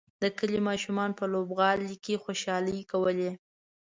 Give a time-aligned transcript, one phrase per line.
[0.21, 3.31] د کلي ماشومانو په لوبغالي کې خوشحالۍ کولې.